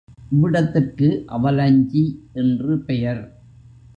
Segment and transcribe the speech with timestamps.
[0.31, 2.03] இவ்விடத்திற்கு அவலஞ்சி
[2.33, 3.21] என்று பெயர்.